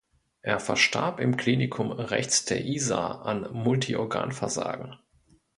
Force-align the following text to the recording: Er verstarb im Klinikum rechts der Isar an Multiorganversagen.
Er 0.41 0.59
verstarb 0.59 1.19
im 1.19 1.37
Klinikum 1.37 1.91
rechts 1.91 2.43
der 2.45 2.65
Isar 2.65 3.23
an 3.23 3.47
Multiorganversagen. 3.53 4.95